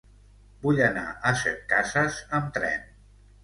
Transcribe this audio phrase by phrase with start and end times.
[0.63, 2.93] Vull anar a Setcases amb tren.